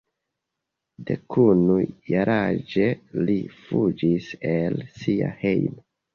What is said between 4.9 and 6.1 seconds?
sia hejmo.